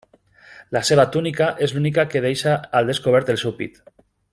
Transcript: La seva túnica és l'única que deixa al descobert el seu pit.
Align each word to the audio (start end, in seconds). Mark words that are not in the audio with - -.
La 0.77 0.81
seva 0.89 1.05
túnica 1.17 1.49
és 1.67 1.75
l'única 1.77 2.07
que 2.15 2.25
deixa 2.27 2.57
al 2.81 2.93
descobert 2.93 3.33
el 3.37 3.43
seu 3.45 3.59
pit. 3.63 3.83